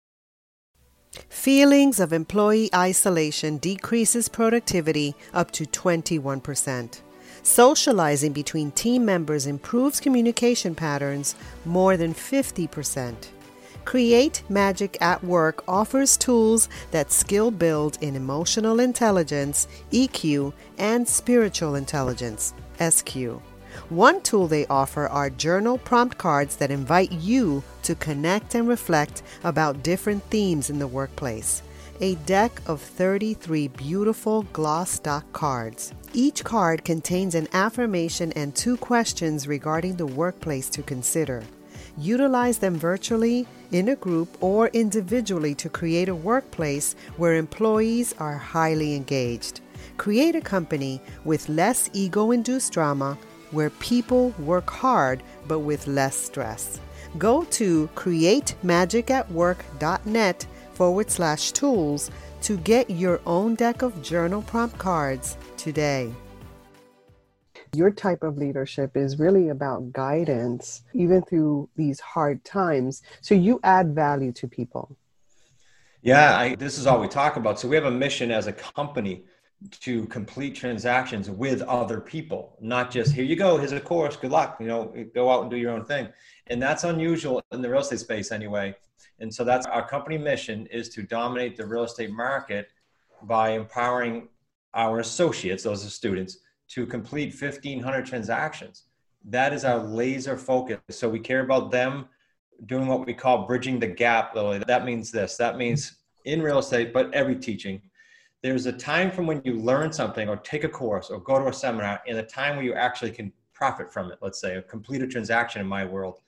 Feelings 1.29 1.99
of 1.99 2.13
employee 2.13 2.71
isolation 2.75 3.59
decreases 3.59 4.29
productivity 4.29 5.15
up 5.33 5.51
to 5.53 5.65
21%. 5.65 7.01
Socializing 7.43 8.33
between 8.33 8.71
team 8.73 9.05
members 9.05 9.47
improves 9.47 9.99
communication 9.99 10.75
patterns 10.75 11.35
more 11.65 11.97
than 11.97 12.15
50%. 12.15 13.15
Create 13.91 14.45
Magic 14.49 14.97
at 15.01 15.25
Work 15.25 15.65
offers 15.67 16.17
tools 16.17 16.69
that 16.93 17.11
skill 17.11 17.51
build 17.51 17.99
in 18.01 18.15
emotional 18.15 18.79
intelligence, 18.79 19.67
EQ, 19.91 20.53
and 20.79 21.09
spiritual 21.09 21.75
intelligence, 21.75 22.55
SQ. 22.79 23.41
One 23.89 24.21
tool 24.21 24.47
they 24.47 24.65
offer 24.69 25.09
are 25.09 25.29
journal 25.29 25.77
prompt 25.77 26.19
cards 26.19 26.55
that 26.59 26.71
invite 26.71 27.11
you 27.11 27.65
to 27.83 27.97
connect 27.97 28.55
and 28.55 28.69
reflect 28.69 29.25
about 29.43 29.83
different 29.83 30.23
themes 30.31 30.71
in 30.71 30.79
the 30.79 30.87
workplace. 30.87 31.61
A 32.01 32.15
deck 32.27 32.63
of 32.67 32.81
33 32.81 33.67
beautiful 33.67 34.43
gloss 34.53 34.93
stock 34.93 35.25
cards. 35.33 35.93
Each 36.15 36.45
card 36.45 36.85
contains 36.85 37.35
an 37.35 37.49
affirmation 37.53 38.31
and 38.35 38.55
two 38.55 38.77
questions 38.77 39.49
regarding 39.49 39.97
the 39.97 40.07
workplace 40.07 40.71
to 40.71 40.83
consider. 40.85 41.43
Utilize 42.01 42.59
them 42.59 42.77
virtually, 42.77 43.47
in 43.73 43.89
a 43.91 43.97
group, 43.97 44.39
or 44.41 44.69
individually 44.69 45.55
to 45.57 45.69
create 45.69 46.09
a 46.09 46.15
workplace 46.15 46.97
where 47.19 47.35
employees 47.35 48.15
are 48.19 48.39
highly 48.39 48.97
engaged. 48.97 49.61
Create 49.99 50.35
a 50.35 50.41
company 50.41 50.99
with 51.27 51.51
less 51.51 51.91
ego 51.93 52.31
induced 52.31 52.73
drama 52.73 53.19
where 53.51 53.69
people 53.71 54.31
work 54.39 54.71
hard 54.71 55.23
but 55.47 55.59
with 55.59 55.87
less 55.87 56.17
stress. 56.17 56.81
Go 57.19 57.45
to 57.45 57.87
createmagicatwork.net 57.95 60.47
forward 60.73 61.11
slash 61.11 61.53
tools 61.53 62.11
to 62.41 62.57
get 62.59 62.89
your 62.89 63.21
own 63.27 63.57
deck 63.57 63.83
of 63.83 64.01
journal 64.03 64.41
prompt 64.43 64.79
cards 64.79 65.37
today. 65.59 66.11
Your 67.75 67.91
type 67.91 68.23
of 68.23 68.37
leadership 68.37 68.97
is 68.97 69.19
really 69.19 69.51
about 69.51 69.93
guidance, 69.93 70.83
even 70.93 71.23
through 71.23 71.69
these 71.77 72.01
hard 72.01 72.45
times. 72.45 73.03
So 73.21 73.35
you 73.35 73.61
add 73.63 73.95
value 73.95 74.33
to 74.33 74.49
people. 74.49 74.97
Yeah, 76.03 76.37
I, 76.37 76.55
this 76.57 76.79
is 76.79 76.87
all 76.87 77.01
we 77.01 77.09
talk 77.09 77.37
about. 77.37 77.61
So 77.61 77.69
we 77.69 77.77
have 77.77 77.85
a 77.85 77.91
mission 77.91 78.31
as 78.31 78.47
a 78.47 78.53
company 78.53 79.25
to 79.81 80.07
complete 80.07 80.55
transactions 80.55 81.31
with 81.31 81.61
other 81.63 82.01
people, 82.01 82.57
not 82.61 82.91
just 82.91 83.13
here 83.13 83.25
you 83.25 83.37
go, 83.37 83.59
here's 83.59 83.73
a 83.73 83.81
course, 83.81 84.17
good 84.17 84.31
luck, 84.31 84.57
you 84.59 84.67
know, 84.67 84.95
go 85.15 85.31
out 85.31 85.43
and 85.43 85.51
do 85.51 85.59
your 85.59 85.71
own 85.71 85.85
thing. 85.85 86.09
And 86.47 86.63
that's 86.63 86.85
unusual 86.85 87.43
in 87.53 87.61
the 87.61 87.69
real 87.69 87.81
estate 87.81 88.01
space 88.01 88.33
anyway. 88.33 88.75
And 89.19 89.33
so 89.33 89.45
that's 89.45 89.67
our 89.67 89.87
company 89.87 90.17
mission 90.17 90.67
is 90.67 90.89
to 90.91 91.03
dominate 91.03 91.57
the 91.59 91.67
real 91.67 91.85
estate 91.85 92.11
market 92.11 92.71
by 93.25 93.51
empowering 93.51 94.29
our 94.73 95.01
associates, 95.01 95.63
those 95.63 95.85
are 95.85 95.91
students, 95.91 96.39
to 96.71 96.87
complete 96.87 97.35
1,500 97.41 98.07
transactions. 98.07 98.85
That 99.25 99.53
is 99.53 99.65
our 99.65 99.79
laser 99.79 100.37
focus. 100.37 100.79
So 100.91 101.09
we 101.09 101.19
care 101.19 101.41
about 101.41 101.71
them 101.71 102.07
doing 102.67 102.87
what 102.87 103.07
we 103.07 103.13
call 103.13 103.47
bridging 103.47 103.81
the 103.81 103.87
gap, 103.87 104.35
Lily. 104.35 104.63
That 104.67 104.85
means 104.85 105.11
this. 105.11 105.37
That 105.37 105.57
means 105.57 105.97
in 106.25 106.43
real 106.43 106.59
estate, 106.59 106.93
but 106.93 107.13
every 107.13 107.37
teaching, 107.37 107.83
there's 108.43 108.67
a 108.67 108.73
time 108.73 109.11
from 109.11 109.27
when 109.27 109.43
you 109.45 109.55
learn 109.55 109.93
something 109.93 110.29
or 110.29 110.37
take 110.37 110.65
a 110.65 110.69
course 110.69 111.11
or 111.11 111.21
go 111.21 111.39
to 111.39 111.49
a 111.49 111.53
seminar 111.53 112.01
and 112.07 112.19
a 112.19 112.23
time 112.23 112.57
where 112.57 112.65
you 112.65 112.75
actually 112.75 113.11
can 113.11 113.33
profit 113.53 113.93
from 113.93 114.11
it, 114.11 114.19
let's 114.23 114.41
say, 114.41 114.57
a 114.57 114.63
complete 114.63 115.03
a 115.03 115.07
transaction 115.07 115.61
in 115.61 115.67
my 115.67 115.85
world. 115.85 116.21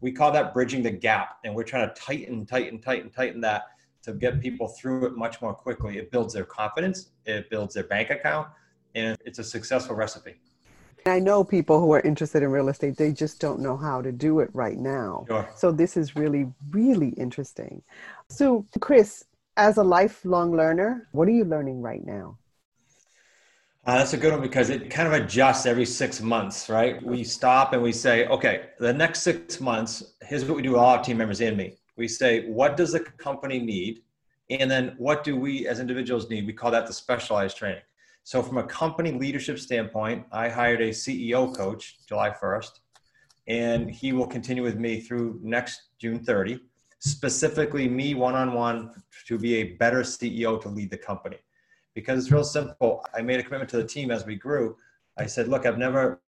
We 0.00 0.12
call 0.12 0.32
that 0.32 0.52
bridging 0.52 0.82
the 0.82 0.90
gap. 0.90 1.38
And 1.44 1.54
we're 1.54 1.62
trying 1.64 1.88
to 1.88 1.94
tighten, 1.94 2.46
tighten, 2.46 2.80
tighten, 2.80 3.10
tighten 3.10 3.40
that 3.42 3.64
to 4.02 4.14
get 4.14 4.40
people 4.40 4.66
through 4.66 5.06
it 5.06 5.16
much 5.16 5.40
more 5.42 5.54
quickly. 5.54 5.98
It 5.98 6.10
builds 6.10 6.34
their 6.34 6.44
confidence, 6.44 7.10
it 7.26 7.50
builds 7.50 7.74
their 7.74 7.84
bank 7.84 8.10
account, 8.10 8.48
and 8.94 9.16
it's 9.24 9.38
a 9.38 9.44
successful 9.44 9.96
recipe. 9.96 10.36
I 11.06 11.18
know 11.18 11.42
people 11.42 11.80
who 11.80 11.92
are 11.92 12.00
interested 12.00 12.42
in 12.42 12.50
real 12.50 12.68
estate, 12.68 12.96
they 12.96 13.12
just 13.12 13.40
don't 13.40 13.60
know 13.60 13.76
how 13.76 14.02
to 14.02 14.12
do 14.12 14.40
it 14.40 14.50
right 14.52 14.78
now. 14.78 15.24
Sure. 15.28 15.48
So 15.56 15.72
this 15.72 15.96
is 15.96 16.14
really, 16.14 16.46
really 16.70 17.10
interesting. 17.10 17.82
So, 18.28 18.66
Chris, 18.80 19.24
as 19.56 19.78
a 19.78 19.82
lifelong 19.82 20.52
learner, 20.54 21.08
what 21.12 21.26
are 21.28 21.32
you 21.32 21.44
learning 21.44 21.80
right 21.80 22.04
now? 22.04 22.38
Uh, 23.86 23.96
that's 23.96 24.12
a 24.12 24.16
good 24.16 24.30
one 24.30 24.42
because 24.42 24.68
it 24.68 24.90
kind 24.90 25.08
of 25.08 25.14
adjusts 25.14 25.64
every 25.64 25.86
six 25.86 26.20
months, 26.20 26.68
right? 26.68 27.02
We 27.02 27.24
stop 27.24 27.72
and 27.72 27.82
we 27.82 27.92
say, 27.92 28.26
okay, 28.26 28.66
the 28.78 28.92
next 28.92 29.22
six 29.22 29.58
months, 29.58 30.14
here's 30.22 30.44
what 30.44 30.56
we 30.56 30.62
do, 30.62 30.76
all 30.76 30.96
our 30.96 31.02
team 31.02 31.16
members 31.16 31.40
and 31.40 31.56
me. 31.56 31.78
We 31.96 32.06
say, 32.06 32.46
what 32.46 32.76
does 32.76 32.92
the 32.92 33.00
company 33.00 33.58
need? 33.58 34.02
And 34.50 34.70
then 34.70 34.94
what 34.98 35.24
do 35.24 35.34
we 35.34 35.66
as 35.66 35.80
individuals 35.80 36.28
need? 36.28 36.46
We 36.46 36.52
call 36.52 36.70
that 36.72 36.86
the 36.86 36.92
specialized 36.92 37.56
training. 37.56 37.82
So, 38.22 38.42
from 38.42 38.58
a 38.58 38.62
company 38.64 39.12
leadership 39.12 39.58
standpoint, 39.58 40.26
I 40.30 40.48
hired 40.48 40.80
a 40.82 40.90
CEO 40.90 41.54
coach 41.54 41.98
July 42.06 42.30
1st, 42.30 42.70
and 43.48 43.90
he 43.90 44.12
will 44.12 44.26
continue 44.26 44.62
with 44.62 44.76
me 44.76 45.00
through 45.00 45.40
next 45.42 45.82
June 45.98 46.22
30, 46.22 46.60
specifically 46.98 47.88
me 47.88 48.14
one 48.14 48.34
on 48.34 48.52
one 48.52 48.90
to 49.26 49.38
be 49.38 49.56
a 49.56 49.72
better 49.74 50.02
CEO 50.02 50.60
to 50.62 50.68
lead 50.68 50.90
the 50.90 50.98
company. 50.98 51.38
Because 51.94 52.22
it's 52.22 52.30
real 52.30 52.44
simple. 52.44 53.04
I 53.14 53.22
made 53.22 53.40
a 53.40 53.42
commitment 53.42 53.70
to 53.70 53.78
the 53.78 53.84
team 53.84 54.10
as 54.10 54.24
we 54.26 54.36
grew. 54.36 54.76
I 55.18 55.26
said, 55.26 55.48
look, 55.48 55.66
I've 55.66 55.78
never 55.78 56.20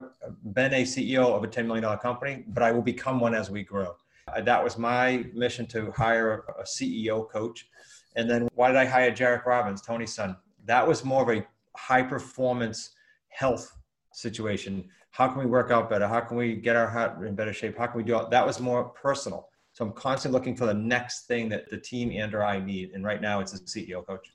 been 0.54 0.73
a 0.73 0.85
CEO 0.85 1.37
of 1.37 1.44
a 1.44 1.49
$10 1.49 1.66
million 1.66 1.99
company, 1.99 2.44
but 2.49 2.62
I 2.62 2.73
will 2.73 2.82
become 2.82 3.20
one 3.20 3.35
as 3.35 3.50
we 3.50 3.62
grow. 3.62 3.94
Uh, 4.28 4.40
that 4.40 4.62
was 4.62 4.78
my 4.78 5.25
mission 5.35 5.66
to 5.66 5.90
hire 5.90 6.44
a 6.59 6.62
CEO 6.62 7.28
coach. 7.28 7.68
And 8.16 8.28
then 8.30 8.49
why 8.54 8.68
did 8.68 8.76
I 8.76 8.87
hire 8.87 9.11
Jairek 9.11 9.44
Robbins, 9.44 9.82
Tony's 9.82 10.14
son? 10.14 10.37
That 10.64 10.87
was 10.87 11.04
more 11.04 11.23
of 11.23 11.38
a 11.38 11.47
high 11.76 12.02
performance 12.02 12.90
health 13.28 13.70
situation. 14.12 14.88
How 15.10 15.28
can 15.28 15.38
we 15.38 15.46
work 15.46 15.70
out 15.70 15.90
better? 15.90 16.06
How 16.06 16.20
can 16.20 16.36
we 16.36 16.56
get 16.56 16.76
our 16.76 16.88
heart 16.88 17.24
in 17.26 17.34
better 17.34 17.52
shape? 17.52 17.78
How 17.78 17.86
can 17.86 17.96
we 17.96 18.04
do? 18.04 18.26
That 18.30 18.46
was 18.46 18.60
more 18.60 18.84
personal. 18.90 19.48
So 19.72 19.84
I'm 19.84 19.92
constantly 19.92 20.38
looking 20.38 20.56
for 20.56 20.66
the 20.66 20.74
next 20.74 21.26
thing 21.26 21.48
that 21.50 21.70
the 21.70 21.78
team 21.78 22.10
and 22.10 22.34
or 22.34 22.44
I 22.44 22.58
need. 22.58 22.90
And 22.92 23.04
right 23.04 23.20
now 23.20 23.40
it's 23.40 23.54
a 23.54 23.58
CEO 23.58 24.04
coach. 24.06 24.32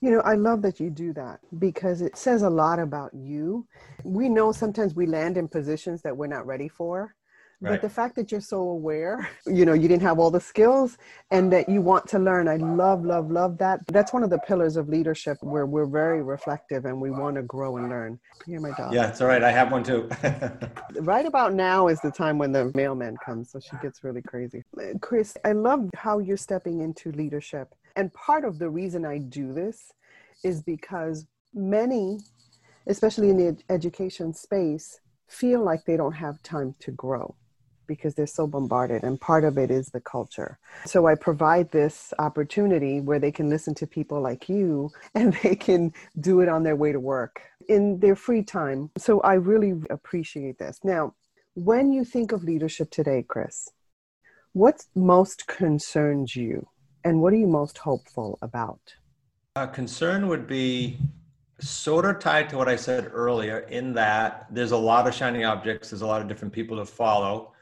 You 0.00 0.10
know, 0.10 0.20
I 0.20 0.34
love 0.34 0.62
that 0.62 0.78
you 0.78 0.90
do 0.90 1.12
that 1.14 1.40
because 1.58 2.02
it 2.02 2.16
says 2.16 2.42
a 2.42 2.50
lot 2.50 2.78
about 2.78 3.12
you. 3.14 3.66
We 4.04 4.28
know 4.28 4.52
sometimes 4.52 4.94
we 4.94 5.06
land 5.06 5.36
in 5.36 5.48
positions 5.48 6.02
that 6.02 6.16
we're 6.16 6.26
not 6.26 6.46
ready 6.46 6.68
for. 6.68 7.15
Right. 7.58 7.70
But 7.70 7.82
the 7.82 7.88
fact 7.88 8.16
that 8.16 8.30
you're 8.30 8.42
so 8.42 8.58
aware, 8.58 9.30
you 9.46 9.64
know, 9.64 9.72
you 9.72 9.88
didn't 9.88 10.02
have 10.02 10.18
all 10.18 10.30
the 10.30 10.40
skills 10.40 10.98
and 11.30 11.50
that 11.52 11.70
you 11.70 11.80
want 11.80 12.06
to 12.08 12.18
learn. 12.18 12.48
I 12.48 12.56
love, 12.56 13.02
love, 13.02 13.30
love 13.30 13.56
that. 13.58 13.80
That's 13.86 14.12
one 14.12 14.22
of 14.22 14.28
the 14.28 14.38
pillars 14.40 14.76
of 14.76 14.90
leadership 14.90 15.38
where 15.40 15.64
we're 15.64 15.86
very 15.86 16.22
reflective 16.22 16.84
and 16.84 17.00
we 17.00 17.10
want 17.10 17.36
to 17.36 17.42
grow 17.42 17.78
and 17.78 17.88
learn. 17.88 18.20
Hear 18.44 18.60
my 18.60 18.72
dog. 18.76 18.92
Yeah, 18.92 19.08
it's 19.08 19.22
all 19.22 19.28
right. 19.28 19.42
I 19.42 19.50
have 19.50 19.72
one 19.72 19.82
too. 19.82 20.06
right 21.00 21.24
about 21.24 21.54
now 21.54 21.88
is 21.88 21.98
the 22.02 22.10
time 22.10 22.36
when 22.36 22.52
the 22.52 22.70
mailman 22.74 23.16
comes. 23.24 23.52
So 23.52 23.58
she 23.58 23.76
gets 23.80 24.04
really 24.04 24.22
crazy. 24.22 24.62
Chris, 25.00 25.34
I 25.42 25.52
love 25.52 25.88
how 25.94 26.18
you're 26.18 26.36
stepping 26.36 26.82
into 26.82 27.10
leadership. 27.12 27.74
And 27.96 28.12
part 28.12 28.44
of 28.44 28.58
the 28.58 28.68
reason 28.68 29.06
I 29.06 29.16
do 29.16 29.54
this 29.54 29.92
is 30.44 30.62
because 30.62 31.24
many, 31.54 32.18
especially 32.86 33.30
in 33.30 33.38
the 33.38 33.56
education 33.70 34.34
space, 34.34 35.00
feel 35.26 35.64
like 35.64 35.86
they 35.86 35.96
don't 35.96 36.12
have 36.12 36.42
time 36.42 36.74
to 36.80 36.90
grow 36.90 37.34
because 37.86 38.14
they're 38.14 38.26
so 38.26 38.46
bombarded 38.46 39.02
and 39.02 39.20
part 39.20 39.44
of 39.44 39.58
it 39.58 39.70
is 39.70 39.88
the 39.88 40.00
culture. 40.00 40.58
So 40.86 41.06
i 41.06 41.14
provide 41.14 41.70
this 41.70 42.12
opportunity 42.18 43.00
where 43.00 43.18
they 43.18 43.32
can 43.32 43.48
listen 43.48 43.74
to 43.76 43.86
people 43.86 44.20
like 44.20 44.48
you 44.48 44.90
and 45.14 45.34
they 45.42 45.56
can 45.56 45.92
do 46.20 46.40
it 46.40 46.48
on 46.48 46.62
their 46.62 46.76
way 46.76 46.92
to 46.92 47.00
work 47.00 47.42
in 47.68 47.98
their 48.00 48.16
free 48.16 48.42
time. 48.42 48.90
So 48.96 49.20
i 49.20 49.34
really 49.34 49.74
appreciate 49.90 50.58
this. 50.58 50.80
Now 50.84 51.14
when 51.54 51.92
you 51.92 52.04
think 52.04 52.32
of 52.32 52.44
leadership 52.44 52.90
today 52.90 53.24
chris 53.26 53.70
what 54.52 54.84
most 54.94 55.46
concerns 55.46 56.34
you 56.34 56.66
and 57.04 57.20
what 57.20 57.32
are 57.32 57.36
you 57.36 57.46
most 57.46 57.78
hopeful 57.78 58.38
about? 58.42 58.80
A 59.54 59.68
concern 59.68 60.28
would 60.28 60.46
be 60.46 60.98
sort 61.60 62.04
of 62.04 62.18
tied 62.18 62.48
to 62.50 62.56
what 62.56 62.68
I 62.68 62.76
said 62.76 63.10
earlier, 63.12 63.60
in 63.60 63.92
that 63.94 64.46
there's 64.50 64.72
a 64.72 64.76
lot 64.76 65.06
of 65.06 65.14
shiny 65.14 65.44
objects, 65.44 65.90
there's 65.90 66.02
a 66.02 66.06
lot 66.06 66.20
of 66.20 66.26
different 66.26 66.52
people 66.52 66.76
to 66.78 66.84
follow 66.84 67.52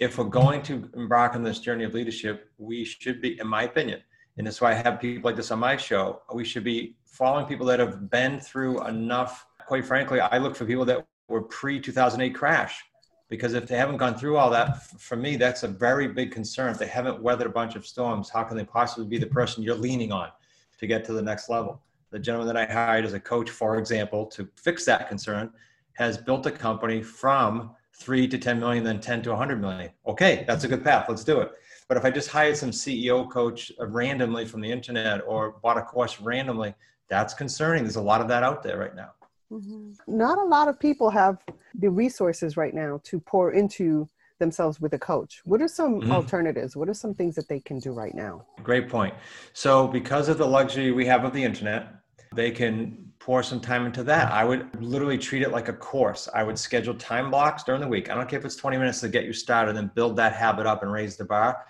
if 0.00 0.18
we're 0.18 0.24
going 0.24 0.62
to 0.62 0.90
embark 0.94 1.34
on 1.34 1.42
this 1.42 1.60
journey 1.60 1.84
of 1.84 1.94
leadership, 1.94 2.50
we 2.58 2.84
should 2.84 3.20
be, 3.20 3.38
in 3.38 3.46
my 3.46 3.64
opinion, 3.64 4.00
and 4.36 4.46
that's 4.46 4.60
why 4.60 4.72
I 4.72 4.74
have 4.74 5.00
people 5.00 5.28
like 5.28 5.36
this 5.36 5.50
on 5.50 5.60
my 5.60 5.76
show, 5.76 6.22
we 6.32 6.44
should 6.44 6.64
be 6.64 6.96
following 7.06 7.46
people 7.46 7.66
that 7.66 7.78
have 7.78 8.10
been 8.10 8.40
through 8.40 8.84
enough. 8.86 9.46
Quite 9.66 9.84
frankly, 9.84 10.20
I 10.20 10.38
look 10.38 10.56
for 10.56 10.64
people 10.64 10.84
that 10.86 11.06
were 11.28 11.42
pre 11.42 11.80
2008 11.80 12.34
crash 12.34 12.82
because 13.28 13.54
if 13.54 13.66
they 13.66 13.76
haven't 13.76 13.96
gone 13.96 14.16
through 14.16 14.36
all 14.36 14.50
that, 14.50 14.86
for 15.00 15.16
me, 15.16 15.36
that's 15.36 15.62
a 15.62 15.68
very 15.68 16.08
big 16.08 16.32
concern. 16.32 16.70
If 16.70 16.78
they 16.78 16.86
haven't 16.86 17.22
weathered 17.22 17.46
a 17.46 17.50
bunch 17.50 17.76
of 17.76 17.86
storms, 17.86 18.28
how 18.28 18.42
can 18.42 18.56
they 18.56 18.64
possibly 18.64 19.06
be 19.06 19.18
the 19.18 19.26
person 19.26 19.62
you're 19.62 19.76
leaning 19.76 20.12
on 20.12 20.30
to 20.78 20.86
get 20.86 21.04
to 21.06 21.12
the 21.12 21.22
next 21.22 21.48
level? 21.48 21.80
The 22.10 22.18
gentleman 22.18 22.52
that 22.52 22.56
I 22.56 22.70
hired 22.70 23.04
as 23.04 23.12
a 23.12 23.20
coach, 23.20 23.50
for 23.50 23.78
example, 23.78 24.26
to 24.26 24.48
fix 24.56 24.84
that 24.84 25.08
concern, 25.08 25.50
has 25.94 26.18
built 26.18 26.46
a 26.46 26.50
company 26.50 27.02
from 27.02 27.70
three 27.96 28.26
to 28.28 28.38
10 28.38 28.60
million, 28.60 28.84
then 28.84 29.00
10 29.00 29.22
to 29.22 29.30
100 29.30 29.60
million. 29.60 29.90
Okay, 30.06 30.44
that's 30.46 30.64
a 30.64 30.68
good 30.68 30.84
path. 30.84 31.06
Let's 31.08 31.24
do 31.24 31.40
it. 31.40 31.52
But 31.88 31.96
if 31.96 32.04
I 32.04 32.10
just 32.10 32.30
hired 32.30 32.56
some 32.56 32.70
CEO 32.70 33.30
coach 33.30 33.70
randomly 33.78 34.46
from 34.46 34.60
the 34.60 34.70
internet 34.70 35.20
or 35.26 35.56
bought 35.62 35.78
a 35.78 35.82
course 35.82 36.20
randomly, 36.20 36.74
that's 37.08 37.34
concerning. 37.34 37.84
There's 37.84 37.96
a 37.96 38.02
lot 38.02 38.20
of 38.20 38.28
that 38.28 38.42
out 38.42 38.62
there 38.62 38.78
right 38.78 38.94
now. 38.94 39.10
Mm-hmm. 39.52 39.92
Not 40.06 40.38
a 40.38 40.44
lot 40.44 40.68
of 40.68 40.80
people 40.80 41.10
have 41.10 41.38
the 41.74 41.90
resources 41.90 42.56
right 42.56 42.74
now 42.74 43.00
to 43.04 43.20
pour 43.20 43.52
into 43.52 44.08
themselves 44.40 44.80
with 44.80 44.94
a 44.94 44.98
coach. 44.98 45.42
What 45.44 45.60
are 45.62 45.68
some 45.68 46.00
mm-hmm. 46.00 46.12
alternatives? 46.12 46.76
What 46.76 46.88
are 46.88 46.94
some 46.94 47.14
things 47.14 47.34
that 47.36 47.48
they 47.48 47.60
can 47.60 47.78
do 47.78 47.92
right 47.92 48.14
now? 48.14 48.46
Great 48.62 48.88
point. 48.88 49.14
So, 49.52 49.86
because 49.86 50.28
of 50.28 50.38
the 50.38 50.46
luxury 50.46 50.90
we 50.90 51.06
have 51.06 51.24
of 51.24 51.32
the 51.32 51.44
internet, 51.44 51.94
they 52.34 52.50
can 52.50 53.12
pour 53.24 53.42
some 53.42 53.58
time 53.58 53.86
into 53.86 54.04
that. 54.04 54.30
I 54.30 54.44
would 54.44 54.68
literally 54.82 55.16
treat 55.16 55.40
it 55.40 55.50
like 55.50 55.68
a 55.68 55.72
course. 55.72 56.28
I 56.34 56.42
would 56.42 56.58
schedule 56.58 56.92
time 56.92 57.30
blocks 57.30 57.64
during 57.64 57.80
the 57.80 57.88
week. 57.88 58.10
I 58.10 58.14
don't 58.14 58.28
care 58.28 58.38
if 58.38 58.44
it's 58.44 58.54
20 58.54 58.76
minutes 58.76 59.00
to 59.00 59.08
get 59.08 59.24
you 59.24 59.32
started 59.32 59.70
and 59.70 59.78
then 59.78 59.90
build 59.94 60.14
that 60.16 60.34
habit 60.34 60.66
up 60.66 60.82
and 60.82 60.92
raise 60.92 61.16
the 61.16 61.24
bar. 61.24 61.64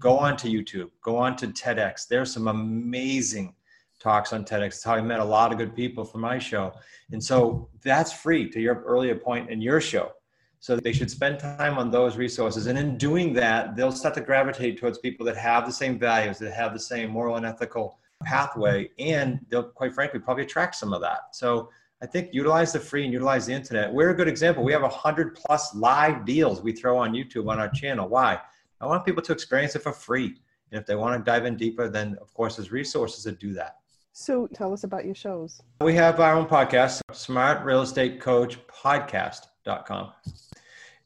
Go 0.00 0.18
on 0.18 0.36
to 0.38 0.48
YouTube, 0.48 0.90
go 1.00 1.16
on 1.16 1.36
to 1.36 1.46
TEDx. 1.46 2.08
There's 2.08 2.32
some 2.32 2.48
amazing 2.48 3.54
talks 4.00 4.32
on 4.32 4.44
TEDx. 4.44 4.66
It's 4.66 4.82
how 4.82 4.94
I 4.94 5.00
met 5.00 5.20
a 5.20 5.24
lot 5.24 5.52
of 5.52 5.58
good 5.58 5.76
people 5.76 6.04
for 6.04 6.18
my 6.18 6.40
show. 6.40 6.72
And 7.12 7.22
so 7.22 7.68
that's 7.84 8.12
free 8.12 8.50
to 8.50 8.60
your 8.60 8.82
earlier 8.82 9.14
point 9.14 9.48
in 9.48 9.60
your 9.60 9.80
show. 9.80 10.10
So 10.58 10.74
they 10.74 10.92
should 10.92 11.10
spend 11.10 11.38
time 11.38 11.78
on 11.78 11.92
those 11.92 12.16
resources. 12.16 12.66
And 12.66 12.76
in 12.76 12.98
doing 12.98 13.32
that, 13.34 13.76
they'll 13.76 13.92
start 13.92 14.14
to 14.14 14.22
gravitate 14.22 14.80
towards 14.80 14.98
people 14.98 15.24
that 15.26 15.36
have 15.36 15.66
the 15.66 15.72
same 15.72 16.00
values, 16.00 16.40
that 16.40 16.52
have 16.52 16.72
the 16.72 16.80
same 16.80 17.10
moral 17.10 17.36
and 17.36 17.46
ethical 17.46 18.00
pathway 18.24 18.90
and 18.98 19.40
they'll 19.48 19.62
quite 19.62 19.92
frankly 19.92 20.20
probably 20.20 20.44
attract 20.44 20.74
some 20.74 20.92
of 20.92 21.00
that. 21.00 21.34
So 21.34 21.70
i 22.02 22.06
think 22.06 22.32
utilize 22.32 22.72
the 22.72 22.80
free 22.80 23.04
and 23.04 23.12
utilize 23.12 23.46
the 23.46 23.52
internet. 23.52 23.92
We're 23.92 24.10
a 24.10 24.14
good 24.14 24.28
example. 24.28 24.64
We 24.64 24.72
have 24.72 24.82
a 24.82 24.88
hundred 24.88 25.34
plus 25.34 25.74
live 25.74 26.24
deals 26.24 26.62
we 26.62 26.72
throw 26.72 26.98
on 26.98 27.12
youtube 27.12 27.48
on 27.50 27.58
our 27.58 27.68
channel. 27.68 28.08
Why? 28.08 28.38
I 28.80 28.86
want 28.86 29.04
people 29.04 29.22
to 29.22 29.32
experience 29.32 29.76
it 29.76 29.82
for 29.82 29.92
free. 29.92 30.36
And 30.72 30.80
if 30.80 30.86
they 30.86 30.94
want 30.94 31.22
to 31.22 31.30
dive 31.30 31.44
in 31.46 31.56
deeper 31.56 31.88
then 31.88 32.16
of 32.20 32.32
course 32.34 32.56
there's 32.56 32.72
resources 32.72 33.24
that 33.24 33.38
do 33.38 33.52
that. 33.54 33.76
So 34.12 34.48
tell 34.48 34.72
us 34.72 34.84
about 34.84 35.04
your 35.04 35.14
shows. 35.14 35.62
We 35.80 35.94
have 35.94 36.20
our 36.20 36.34
own 36.34 36.46
podcast 36.46 37.00
smart 37.12 37.64
real 37.64 37.82
estate 37.82 38.20
coach 38.20 38.58
podcast.com 38.66 40.12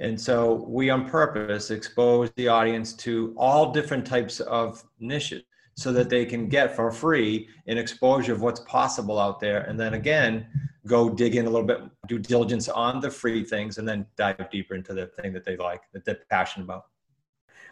and 0.00 0.20
so 0.20 0.64
we 0.68 0.90
on 0.90 1.08
purpose 1.08 1.70
expose 1.70 2.30
the 2.36 2.48
audience 2.48 2.92
to 2.92 3.32
all 3.36 3.72
different 3.72 4.04
types 4.06 4.40
of 4.40 4.82
niches 4.98 5.44
so 5.76 5.92
that 5.92 6.08
they 6.08 6.24
can 6.24 6.48
get 6.48 6.74
for 6.74 6.90
free 6.90 7.48
an 7.66 7.78
exposure 7.78 8.32
of 8.32 8.40
what's 8.40 8.60
possible 8.60 9.18
out 9.18 9.40
there. 9.40 9.62
And 9.62 9.78
then 9.78 9.94
again, 9.94 10.46
go 10.86 11.08
dig 11.08 11.36
in 11.36 11.46
a 11.46 11.50
little 11.50 11.66
bit, 11.66 11.80
do 12.06 12.18
diligence 12.18 12.68
on 12.68 13.00
the 13.00 13.10
free 13.10 13.44
things, 13.44 13.78
and 13.78 13.88
then 13.88 14.06
dive 14.16 14.50
deeper 14.50 14.74
into 14.74 14.94
the 14.94 15.06
thing 15.06 15.32
that 15.32 15.44
they 15.44 15.56
like, 15.56 15.82
that 15.92 16.04
they're 16.04 16.20
passionate 16.30 16.64
about. 16.64 16.84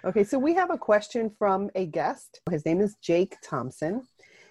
Okay, 0.04 0.25
so 0.25 0.38
we 0.38 0.52
have 0.54 0.71
a 0.71 0.78
question 0.78 1.30
from 1.38 1.71
a 1.76 1.87
guest. 1.87 2.40
His 2.50 2.66
name 2.66 2.80
is 2.80 2.97
Jake 3.00 3.37
Thompson. 3.44 4.02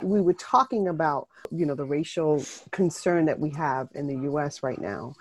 We 0.01 0.21
were 0.21 0.33
talking 0.33 0.87
about, 0.87 1.27
you 1.51 1.65
know, 1.65 1.75
the 1.75 1.85
racial 1.85 2.43
concern 2.71 3.25
that 3.25 3.39
we 3.39 3.49
have 3.51 3.89
in 3.93 4.07
the 4.07 4.29
US 4.31 4.63
right 4.63 4.79
now. 4.79 5.13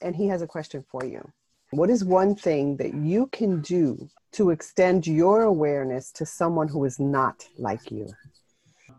And 0.00 0.16
he 0.16 0.26
has 0.28 0.42
a 0.42 0.46
question 0.46 0.84
for 0.90 1.04
you. 1.04 1.30
What 1.74 1.90
is 1.90 2.04
one 2.04 2.36
thing 2.36 2.76
that 2.76 2.94
you 2.94 3.26
can 3.32 3.60
do 3.60 4.08
to 4.34 4.50
extend 4.50 5.08
your 5.08 5.42
awareness 5.42 6.12
to 6.12 6.24
someone 6.24 6.68
who 6.68 6.84
is 6.84 7.00
not 7.00 7.44
like 7.58 7.90
you? 7.90 8.06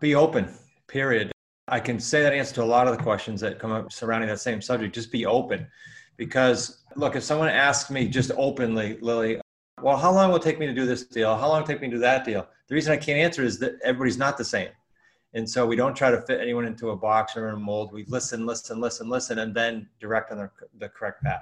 Be 0.01 0.13
open, 0.13 0.53
period. 0.87 1.31
I 1.69 1.79
can 1.79 2.01
say 2.01 2.21
that 2.21 2.33
answer 2.33 2.55
to 2.55 2.63
a 2.63 2.65
lot 2.65 2.89
of 2.89 2.97
the 2.97 3.01
questions 3.01 3.39
that 3.39 3.59
come 3.59 3.71
up 3.71 3.93
surrounding 3.93 4.27
that 4.27 4.41
same 4.41 4.61
subject. 4.61 4.93
Just 4.93 5.09
be 5.09 5.25
open. 5.25 5.65
Because, 6.17 6.83
look, 6.97 7.15
if 7.15 7.23
someone 7.23 7.47
asks 7.47 7.89
me 7.89 8.09
just 8.09 8.31
openly, 8.35 8.97
Lily, 8.99 9.39
well, 9.81 9.95
how 9.95 10.11
long 10.11 10.29
will 10.29 10.35
it 10.35 10.43
take 10.43 10.59
me 10.59 10.65
to 10.65 10.73
do 10.73 10.85
this 10.85 11.05
deal? 11.05 11.33
How 11.37 11.47
long 11.47 11.61
will 11.61 11.69
it 11.69 11.71
take 11.71 11.81
me 11.81 11.87
to 11.87 11.95
do 11.95 12.01
that 12.01 12.25
deal? 12.25 12.45
The 12.67 12.75
reason 12.75 12.91
I 12.91 12.97
can't 12.97 13.17
answer 13.17 13.41
is 13.41 13.57
that 13.59 13.79
everybody's 13.85 14.17
not 14.17 14.37
the 14.37 14.43
same. 14.43 14.69
And 15.33 15.49
so 15.49 15.65
we 15.65 15.77
don't 15.77 15.95
try 15.95 16.11
to 16.11 16.21
fit 16.23 16.41
anyone 16.41 16.65
into 16.65 16.89
a 16.89 16.95
box 16.97 17.37
or 17.37 17.47
a 17.47 17.57
mold. 17.57 17.93
We 17.93 18.03
listen, 18.09 18.45
listen, 18.45 18.81
listen, 18.81 19.07
listen, 19.07 19.39
and 19.39 19.55
then 19.55 19.87
direct 20.01 20.33
on 20.33 20.39
the, 20.39 20.49
the 20.77 20.89
correct 20.89 21.23
path. 21.23 21.41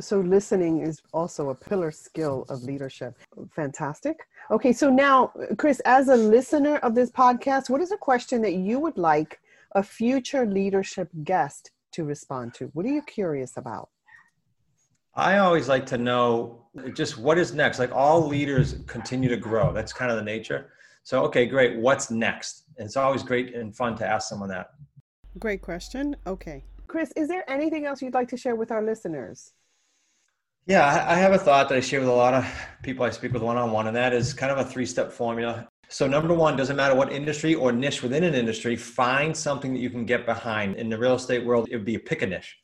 So 0.00 0.20
listening 0.20 0.80
is 0.80 1.00
also 1.12 1.50
a 1.50 1.54
pillar 1.54 1.90
skill 1.90 2.46
of 2.48 2.62
leadership. 2.62 3.16
Fantastic. 3.54 4.18
Okay, 4.50 4.72
so 4.72 4.90
now, 4.90 5.32
Chris, 5.58 5.80
as 5.80 6.08
a 6.08 6.16
listener 6.16 6.76
of 6.78 6.94
this 6.94 7.10
podcast, 7.10 7.70
what 7.70 7.80
is 7.80 7.92
a 7.92 7.96
question 7.96 8.42
that 8.42 8.54
you 8.54 8.78
would 8.80 8.96
like 8.96 9.40
a 9.72 9.82
future 9.82 10.46
leadership 10.46 11.08
guest 11.22 11.70
to 11.92 12.04
respond 12.04 12.54
to? 12.54 12.66
What 12.72 12.86
are 12.86 12.90
you 12.90 13.02
curious 13.02 13.56
about? 13.56 13.90
I 15.14 15.38
always 15.38 15.68
like 15.68 15.86
to 15.86 15.98
know 15.98 16.66
just 16.94 17.18
what 17.18 17.36
is 17.36 17.52
next. 17.52 17.78
Like 17.78 17.92
all 17.92 18.26
leaders 18.26 18.76
continue 18.86 19.28
to 19.28 19.36
grow. 19.36 19.72
That's 19.72 19.92
kind 19.92 20.10
of 20.10 20.16
the 20.16 20.24
nature. 20.24 20.72
So, 21.02 21.24
okay, 21.24 21.46
great. 21.46 21.78
What's 21.78 22.10
next? 22.10 22.64
It's 22.76 22.96
always 22.96 23.22
great 23.22 23.54
and 23.54 23.74
fun 23.76 23.96
to 23.96 24.06
ask 24.06 24.28
someone 24.28 24.48
that. 24.50 24.70
Great 25.38 25.62
question. 25.62 26.16
Okay. 26.26 26.64
Chris, 26.86 27.12
is 27.16 27.28
there 27.28 27.48
anything 27.48 27.86
else 27.86 28.02
you'd 28.02 28.14
like 28.14 28.28
to 28.28 28.36
share 28.36 28.56
with 28.56 28.70
our 28.70 28.82
listeners? 28.82 29.52
Yeah, 30.66 31.06
I 31.08 31.16
have 31.16 31.32
a 31.32 31.38
thought 31.38 31.68
that 31.70 31.78
I 31.78 31.80
share 31.80 32.00
with 32.00 32.08
a 32.08 32.12
lot 32.12 32.34
of 32.34 32.46
people 32.82 33.04
I 33.04 33.10
speak 33.10 33.32
with 33.32 33.42
one 33.42 33.56
on 33.56 33.72
one, 33.72 33.86
and 33.86 33.96
that 33.96 34.12
is 34.12 34.34
kind 34.34 34.52
of 34.52 34.58
a 34.58 34.64
three 34.64 34.86
step 34.86 35.10
formula. 35.10 35.66
So, 35.88 36.06
number 36.06 36.34
one, 36.34 36.54
doesn't 36.54 36.76
matter 36.76 36.94
what 36.94 37.12
industry 37.12 37.54
or 37.54 37.72
niche 37.72 38.02
within 38.02 38.22
an 38.22 38.34
industry, 38.34 38.76
find 38.76 39.36
something 39.36 39.72
that 39.72 39.80
you 39.80 39.90
can 39.90 40.04
get 40.04 40.26
behind. 40.26 40.76
In 40.76 40.88
the 40.88 40.98
real 40.98 41.14
estate 41.14 41.44
world, 41.44 41.68
it 41.70 41.76
would 41.76 41.86
be 41.86 41.96
a 41.96 41.98
pick 41.98 42.22
a 42.22 42.26
niche. 42.26 42.58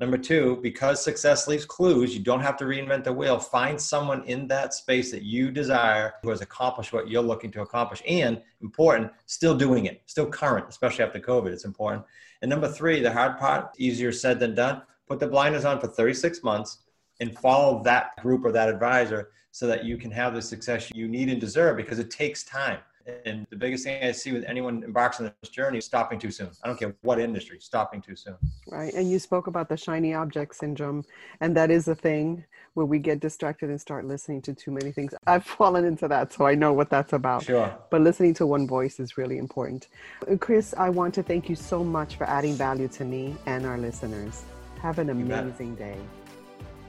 Number 0.00 0.18
two, 0.18 0.58
because 0.62 1.04
success 1.04 1.46
leaves 1.46 1.64
clues, 1.64 2.12
you 2.12 2.24
don't 2.24 2.40
have 2.40 2.56
to 2.56 2.64
reinvent 2.64 3.04
the 3.04 3.12
wheel. 3.12 3.38
Find 3.38 3.80
someone 3.80 4.24
in 4.24 4.48
that 4.48 4.74
space 4.74 5.12
that 5.12 5.22
you 5.22 5.52
desire 5.52 6.14
who 6.24 6.30
has 6.30 6.40
accomplished 6.40 6.92
what 6.92 7.08
you're 7.08 7.22
looking 7.22 7.52
to 7.52 7.60
accomplish. 7.60 8.02
And 8.08 8.42
important, 8.62 9.12
still 9.26 9.56
doing 9.56 9.84
it, 9.84 10.02
still 10.06 10.26
current, 10.26 10.66
especially 10.68 11.04
after 11.04 11.20
COVID. 11.20 11.52
It's 11.52 11.66
important. 11.66 12.04
And 12.40 12.48
number 12.48 12.66
three, 12.66 13.00
the 13.00 13.12
hard 13.12 13.38
part, 13.38 13.70
easier 13.78 14.10
said 14.10 14.40
than 14.40 14.56
done. 14.56 14.82
Put 15.06 15.20
the 15.20 15.28
blinders 15.28 15.64
on 15.64 15.78
for 15.78 15.86
36 15.86 16.42
months 16.42 16.78
and 17.22 17.38
follow 17.38 17.80
that 17.84 18.16
group 18.20 18.44
or 18.44 18.50
that 18.50 18.68
advisor 18.68 19.30
so 19.52 19.66
that 19.68 19.84
you 19.84 19.96
can 19.96 20.10
have 20.10 20.34
the 20.34 20.42
success 20.42 20.90
you 20.92 21.06
need 21.06 21.28
and 21.28 21.40
deserve 21.40 21.76
because 21.76 22.00
it 22.00 22.10
takes 22.10 22.42
time. 22.42 22.78
And 23.24 23.46
the 23.50 23.56
biggest 23.56 23.84
thing 23.84 24.02
I 24.02 24.12
see 24.12 24.32
with 24.32 24.44
anyone 24.44 24.82
embarks 24.82 25.20
on 25.20 25.32
this 25.40 25.50
journey 25.50 25.78
is 25.78 25.84
stopping 25.84 26.18
too 26.18 26.30
soon. 26.30 26.50
I 26.62 26.68
don't 26.68 26.78
care 26.78 26.94
what 27.02 27.20
industry, 27.20 27.58
stopping 27.60 28.00
too 28.00 28.16
soon. 28.16 28.36
Right. 28.68 28.92
And 28.94 29.10
you 29.10 29.18
spoke 29.18 29.46
about 29.46 29.68
the 29.68 29.76
shiny 29.76 30.14
object 30.14 30.56
syndrome. 30.56 31.04
And 31.40 31.56
that 31.56 31.70
is 31.70 31.88
a 31.88 31.94
thing 31.94 32.44
where 32.74 32.86
we 32.86 32.98
get 32.98 33.20
distracted 33.20 33.70
and 33.70 33.80
start 33.80 34.04
listening 34.04 34.40
to 34.42 34.54
too 34.54 34.70
many 34.70 34.90
things. 34.90 35.14
I've 35.26 35.44
fallen 35.58 35.84
into 35.84 36.08
that, 36.08 36.32
so 36.32 36.46
I 36.46 36.54
know 36.54 36.72
what 36.72 36.90
that's 36.90 37.12
about. 37.12 37.44
Sure. 37.44 37.76
But 37.90 38.00
listening 38.00 38.34
to 38.34 38.46
one 38.46 38.66
voice 38.66 38.98
is 38.98 39.16
really 39.16 39.38
important. 39.38 39.88
Uh, 40.28 40.36
Chris, 40.36 40.74
I 40.76 40.88
want 40.88 41.12
to 41.14 41.22
thank 41.22 41.48
you 41.48 41.56
so 41.56 41.84
much 41.84 42.16
for 42.16 42.24
adding 42.24 42.54
value 42.54 42.88
to 42.88 43.04
me 43.04 43.36
and 43.46 43.66
our 43.66 43.78
listeners. 43.78 44.44
Have 44.80 44.98
an 44.98 45.10
amazing 45.10 45.74
day. 45.74 45.98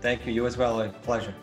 Thank 0.03 0.27
you. 0.27 0.33
You 0.33 0.45
as 0.45 0.57
well. 0.57 0.81
A 0.81 0.89
pleasure. 0.89 1.33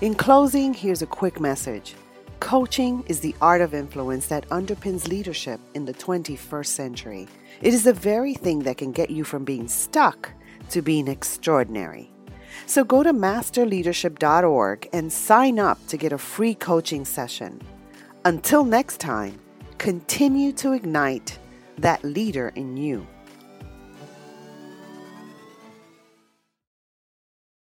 In 0.00 0.14
closing, 0.14 0.72
here's 0.72 1.02
a 1.02 1.06
quick 1.06 1.40
message. 1.40 1.96
Coaching 2.38 3.02
is 3.08 3.18
the 3.18 3.34
art 3.40 3.60
of 3.60 3.74
influence 3.74 4.28
that 4.28 4.48
underpins 4.50 5.08
leadership 5.08 5.58
in 5.74 5.84
the 5.86 5.92
21st 5.92 6.66
century. 6.66 7.26
It 7.60 7.74
is 7.74 7.82
the 7.82 7.92
very 7.92 8.34
thing 8.34 8.60
that 8.60 8.78
can 8.78 8.92
get 8.92 9.10
you 9.10 9.24
from 9.24 9.44
being 9.44 9.66
stuck 9.66 10.30
to 10.70 10.82
being 10.82 11.08
extraordinary. 11.08 12.12
So 12.66 12.84
go 12.84 13.02
to 13.02 13.12
masterleadership.org 13.12 14.88
and 14.92 15.12
sign 15.12 15.58
up 15.58 15.84
to 15.88 15.96
get 15.96 16.12
a 16.12 16.18
free 16.18 16.54
coaching 16.54 17.04
session. 17.04 17.60
Until 18.24 18.64
next 18.64 19.00
time, 19.00 19.40
continue 19.78 20.52
to 20.52 20.74
ignite 20.74 21.40
that 21.78 22.04
leader 22.04 22.52
in 22.54 22.76
you. 22.76 23.04